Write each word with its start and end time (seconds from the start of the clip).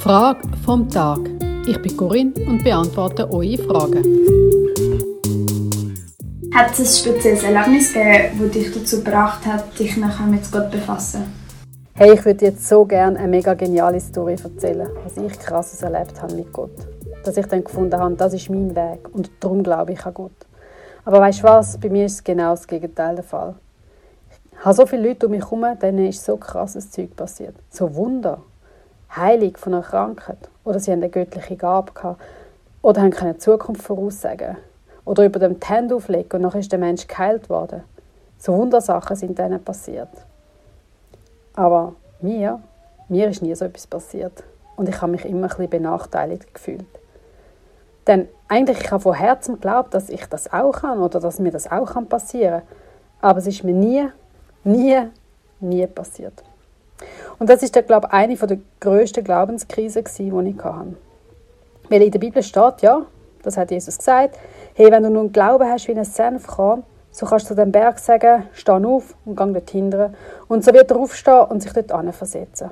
Frage 0.00 0.40
vom 0.64 0.88
Tag. 0.88 1.18
Ich 1.68 1.82
bin 1.82 1.96
Corinne 1.98 2.32
und 2.46 2.64
beantworte 2.64 3.30
eure 3.30 3.58
Fragen. 3.58 4.02
Hat 6.54 6.72
es 6.72 6.78
ein 6.78 7.12
spezielles 7.12 7.42
Erlebnis 7.42 7.92
gegeben, 7.92 8.40
das 8.40 8.50
dich 8.52 8.72
dazu 8.72 9.04
gebracht 9.04 9.44
hat, 9.44 9.78
dich 9.78 9.98
nachher 9.98 10.26
mit 10.26 10.50
Gott 10.50 10.70
zu 10.70 10.78
befassen? 10.78 11.24
Hey, 11.92 12.14
ich 12.14 12.24
würde 12.24 12.46
jetzt 12.46 12.66
so 12.66 12.86
gerne 12.86 13.18
eine 13.18 13.28
mega 13.28 13.52
geniale 13.52 14.00
Story 14.00 14.36
erzählen, 14.42 14.88
was 15.04 15.18
ich 15.18 15.38
krasses 15.38 15.82
erlebt 15.82 16.22
habe 16.22 16.34
mit 16.34 16.50
Gott. 16.50 16.70
Dass 17.24 17.36
ich 17.36 17.46
dann 17.46 17.64
gefunden 17.64 18.00
habe, 18.00 18.14
das 18.14 18.32
ist 18.32 18.48
mein 18.48 18.74
Weg 18.74 19.12
und 19.12 19.30
darum 19.40 19.62
glaube 19.62 19.92
ich 19.92 20.06
an 20.06 20.14
Gott. 20.14 20.46
Aber 21.04 21.20
weißt 21.20 21.40
du 21.40 21.44
was? 21.44 21.78
Bei 21.78 21.90
mir 21.90 22.06
ist 22.06 22.24
genau 22.24 22.52
das 22.52 22.66
Gegenteil 22.66 23.16
der 23.16 23.24
Fall. 23.24 23.56
Ich 24.52 24.64
habe 24.64 24.74
so 24.74 24.86
viele 24.86 25.08
Leute 25.08 25.26
um 25.26 25.32
mich 25.32 25.44
herum, 25.44 25.66
denen 25.82 26.06
ist 26.06 26.24
so 26.24 26.38
krasses 26.38 26.90
Zeug 26.90 27.14
passiert. 27.14 27.56
So 27.68 27.94
Wunder. 27.94 28.40
Heilung 29.18 29.56
von 29.56 29.74
einer 29.74 29.82
Krankheit. 29.82 30.38
Oder 30.64 30.80
sie 30.80 30.92
haben 30.92 31.02
eine 31.02 31.10
göttliche 31.10 31.56
Gabe 31.56 31.92
gehabt. 31.92 32.20
Oder 32.82 33.02
haben 33.02 33.10
keine 33.10 33.38
Zukunft 33.38 33.82
voraussagen. 33.82 34.56
Oder 35.04 35.24
über 35.24 35.38
dem 35.38 35.58
die 35.58 35.66
Hände 35.66 35.94
auflegen 35.94 36.30
und 36.32 36.42
nachher 36.42 36.60
ist 36.60 36.72
der 36.72 36.78
Mensch 36.78 37.06
geheilt 37.06 37.48
worden. 37.48 37.82
So 38.38 38.56
Wundersachen 38.56 39.16
sind 39.16 39.38
denen 39.38 39.62
passiert. 39.62 40.10
Aber 41.54 41.94
mir, 42.20 42.60
mir 43.08 43.28
ist 43.28 43.42
nie 43.42 43.54
so 43.54 43.64
etwas 43.64 43.86
passiert. 43.86 44.44
Und 44.76 44.88
ich 44.88 45.00
habe 45.00 45.12
mich 45.12 45.24
immer 45.24 45.46
ein 45.46 45.48
bisschen 45.48 45.70
benachteiligt 45.70 46.54
gefühlt. 46.54 46.86
Denn 48.06 48.28
eigentlich, 48.48 48.80
ich 48.80 48.90
habe 48.90 49.02
von 49.02 49.14
Herzen 49.14 49.54
geglaubt, 49.54 49.92
dass 49.92 50.08
ich 50.08 50.24
das 50.26 50.52
auch 50.52 50.72
kann 50.72 51.00
oder 51.00 51.20
dass 51.20 51.38
mir 51.38 51.50
das 51.50 51.70
auch 51.70 51.92
passieren 52.08 52.60
kann. 52.60 53.30
Aber 53.30 53.38
es 53.38 53.46
ist 53.46 53.64
mir 53.64 53.74
nie 53.74 54.08
Nie, 54.64 55.08
nie 55.60 55.86
passiert. 55.86 56.42
Und 57.38 57.48
das 57.48 57.62
ist, 57.62 57.74
glaube 57.86 58.08
ich, 58.08 58.12
eine 58.12 58.34
der 58.34 58.58
grössten 58.80 59.24
Glaubenskrisen, 59.24 60.04
die 60.04 60.50
ich 60.50 60.64
hatte. 60.64 60.96
Weil 61.88 62.02
in 62.02 62.10
der 62.10 62.18
Bibel 62.18 62.42
steht, 62.42 62.82
ja, 62.82 63.06
das 63.42 63.56
hat 63.56 63.70
Jesus 63.70 63.98
gesagt, 63.98 64.38
hey, 64.74 64.90
wenn 64.90 65.02
du 65.02 65.10
nun 65.10 65.32
Glauben 65.32 65.68
hast 65.68 65.88
wie 65.88 65.96
ein 65.96 66.04
Senfkorn, 66.04 66.82
so 67.10 67.26
kannst 67.26 67.48
du 67.50 67.54
dem 67.54 67.72
Berg 67.72 67.98
sagen, 67.98 68.44
steh 68.52 68.72
auf 68.72 69.14
und 69.24 69.36
geh 69.36 69.52
dort 69.52 69.70
hinten. 69.70 70.14
Und 70.48 70.64
so 70.64 70.72
wird 70.72 70.90
er 70.90 70.98
aufstehen 70.98 71.44
und 71.48 71.62
sich 71.62 71.72
dort 71.72 72.14
versetzen. 72.14 72.70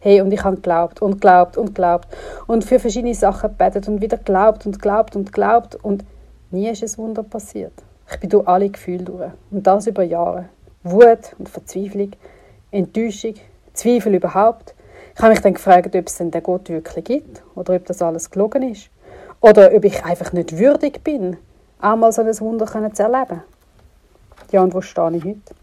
Hey, 0.00 0.20
und 0.20 0.32
ich 0.32 0.44
habe 0.44 0.56
geglaubt 0.56 1.00
und 1.02 1.12
geglaubt 1.12 1.56
und 1.56 1.66
geglaubt 1.66 2.08
und 2.46 2.64
für 2.64 2.78
verschiedene 2.78 3.14
Sachen 3.14 3.50
gebetet 3.50 3.88
und 3.88 4.00
wieder 4.00 4.18
geglaubt 4.18 4.66
und 4.66 4.72
geglaubt 4.72 5.16
und 5.16 5.32
geglaubt 5.32 5.74
und 5.76 6.04
nie 6.50 6.68
ist 6.68 6.82
ein 6.82 6.98
Wunder 6.98 7.22
passiert. 7.22 7.72
Ich 8.10 8.20
bin 8.20 8.30
durch 8.30 8.46
alle 8.46 8.68
Gefühle 8.68 9.04
durch 9.04 9.30
und 9.50 9.66
das 9.66 9.86
über 9.86 10.02
Jahre. 10.02 10.48
Wut 10.84 11.34
und 11.38 11.48
Verzweiflung, 11.48 12.12
Enttäuschung, 12.70 13.34
Zweifel 13.76 14.14
überhaupt. 14.14 14.74
Ich 15.14 15.20
habe 15.20 15.30
mich 15.30 15.40
dann 15.40 15.54
gefragt, 15.54 15.94
ob 15.94 16.06
es 16.06 16.16
denn 16.16 16.30
den 16.30 16.42
Gott 16.42 16.68
wirklich 16.68 17.04
gibt 17.04 17.42
oder 17.54 17.74
ob 17.74 17.86
das 17.86 18.02
alles 18.02 18.30
gelogen 18.30 18.70
ist. 18.70 18.90
Oder 19.40 19.72
ob 19.74 19.84
ich 19.84 20.04
einfach 20.04 20.32
nicht 20.32 20.58
würdig 20.58 21.04
bin, 21.04 21.36
einmal 21.78 22.12
so 22.12 22.22
ein 22.22 22.40
Wunder 22.40 22.66
zu 22.66 23.02
erleben. 23.02 23.42
Ja, 24.50 24.62
und 24.62 24.74
wo 24.74 24.80
stehe 24.80 25.16
ich 25.16 25.24
heute? 25.24 25.54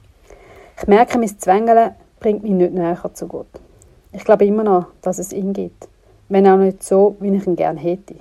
Ich 0.79 0.87
merke, 0.87 1.17
mein 1.17 1.39
Zwängeln 1.39 1.91
bringt 2.19 2.43
mich 2.43 2.51
nicht 2.51 2.73
näher 2.73 2.97
zu 3.13 3.27
Gott. 3.27 3.47
Ich 4.11 4.23
glaube 4.23 4.45
immer 4.45 4.63
noch, 4.63 4.87
dass 5.01 5.19
es 5.19 5.33
ihn 5.33 5.53
gibt, 5.53 5.87
wenn 6.29 6.47
auch 6.47 6.57
nicht 6.57 6.83
so, 6.83 7.15
wie 7.19 7.35
ich 7.35 7.47
ihn 7.47 7.55
gerne 7.55 7.79
hätte. 7.79 8.15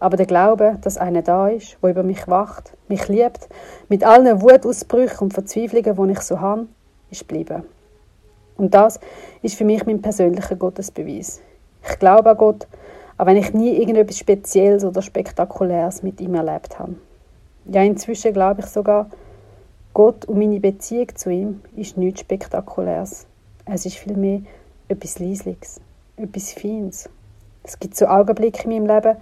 Aber 0.00 0.16
der 0.16 0.26
Glaube, 0.26 0.78
dass 0.82 0.98
einer 0.98 1.22
da 1.22 1.48
ist, 1.48 1.78
der 1.82 1.90
über 1.90 2.02
mich 2.02 2.28
wacht, 2.28 2.72
mich 2.88 3.08
liebt, 3.08 3.48
mit 3.88 4.04
allen 4.04 4.42
Wutausbrüchen 4.42 5.18
und 5.20 5.34
Verzweiflungen, 5.34 6.08
die 6.08 6.12
ich 6.12 6.20
so 6.20 6.40
habe, 6.40 6.66
ist 7.10 7.20
geblieben. 7.20 7.64
Und 8.56 8.74
das 8.74 9.00
ist 9.42 9.56
für 9.56 9.64
mich 9.64 9.84
mein 9.86 10.00
persönlicher 10.00 10.56
Gottesbeweis. 10.56 11.40
Ich 11.88 11.98
glaube 11.98 12.30
an 12.30 12.36
Gott, 12.36 12.66
auch 13.18 13.26
wenn 13.26 13.36
ich 13.36 13.52
nie 13.52 13.76
irgendetwas 13.76 14.18
Spezielles 14.18 14.84
oder 14.84 15.02
Spektakuläres 15.02 16.02
mit 16.02 16.20
ihm 16.20 16.34
erlebt 16.34 16.78
habe. 16.78 16.94
Ja, 17.66 17.82
inzwischen 17.82 18.32
glaube 18.32 18.60
ich 18.60 18.66
sogar, 18.66 19.08
Gott 19.92 20.24
und 20.24 20.38
meine 20.38 20.60
Beziehung 20.60 21.14
zu 21.14 21.30
ihm 21.30 21.60
ist 21.76 21.96
nichts 21.96 22.20
Spektakuläres. 22.20 23.26
Es 23.64 23.86
ist 23.86 23.96
vielmehr 23.96 24.40
etwas 24.88 25.18
Leisliches, 25.18 25.80
etwas 26.16 26.52
Feines. 26.52 27.08
Es 27.62 27.78
gibt 27.78 27.96
so 27.96 28.06
Augenblicke 28.06 28.64
in 28.64 28.84
meinem 28.84 28.94
Leben, 28.94 29.16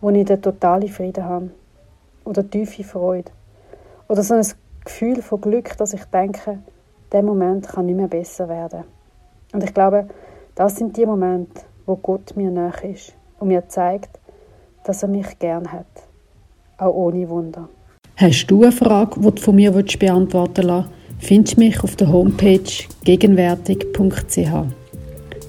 wo 0.00 0.10
ich 0.10 0.24
den 0.24 0.42
totalen 0.42 0.88
Frieden 0.88 1.24
habe. 1.24 1.50
Oder 2.24 2.48
tiefe 2.48 2.84
Freude. 2.84 3.32
Oder 4.08 4.22
so 4.22 4.34
ein 4.34 4.46
Gefühl 4.84 5.22
von 5.22 5.40
Glück, 5.40 5.76
dass 5.78 5.94
ich 5.94 6.04
denke, 6.04 6.58
der 7.12 7.22
Moment 7.22 7.68
kann 7.68 7.86
nicht 7.86 7.96
mehr 7.96 8.08
besser 8.08 8.48
werden. 8.48 8.84
Und 9.52 9.64
ich 9.64 9.72
glaube, 9.72 10.08
das 10.54 10.76
sind 10.76 10.96
die 10.96 11.06
Momente, 11.06 11.62
wo 11.86 11.96
Gott 11.96 12.36
mir 12.36 12.50
nach 12.50 12.82
ist 12.82 13.14
und 13.38 13.48
mir 13.48 13.66
zeigt, 13.68 14.18
dass 14.84 15.02
er 15.02 15.08
mich 15.08 15.38
gern 15.38 15.72
hat. 15.72 15.86
Auch 16.76 16.94
ohne 16.94 17.28
Wunder. 17.28 17.68
Hast 18.16 18.46
du 18.46 18.62
eine 18.62 18.72
Frage, 18.72 19.20
die 19.20 19.30
du 19.30 19.42
von 19.42 19.54
mir 19.54 19.72
beantworten 19.72 20.68
willst, 20.68 20.88
findest 21.18 21.56
du 21.56 21.60
mich 21.60 21.82
auf 21.82 21.96
der 21.96 22.12
Homepage 22.12 22.60
gegenwärtig.ch. 23.04 24.50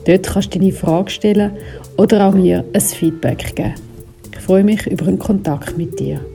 Dort 0.05 0.27
kannst 0.27 0.55
du 0.55 0.59
deine 0.59 0.71
Frage 0.71 1.09
stellen 1.09 1.57
oder 1.97 2.27
auch 2.27 2.33
mir 2.33 2.63
ein 2.73 2.81
Feedback 2.81 3.55
geben 3.55 3.75
freue 4.49 4.63
mich 4.63 4.87
über 4.87 5.05
einen 5.05 5.19
Kontakt 5.19 5.77
mit 5.77 5.99
dir. 5.99 6.25